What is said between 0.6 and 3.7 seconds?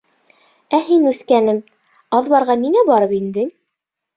—Ә һин, үҫкәнем, аҙбарға ниңә барып индең?